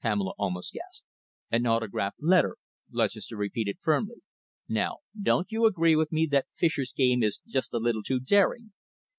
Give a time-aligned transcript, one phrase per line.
[0.00, 1.04] Pamela almost gasped.
[1.50, 2.56] "An autograph letter,"
[2.90, 4.16] Lutchester repeated firmly.
[4.66, 8.72] "Now don't you agree with me that Fischer's game is just a little too daring?"